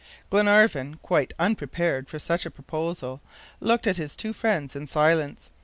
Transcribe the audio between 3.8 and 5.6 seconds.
at his two friends in silence.